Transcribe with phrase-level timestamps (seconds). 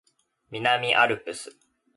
[0.49, 1.51] 南アルプス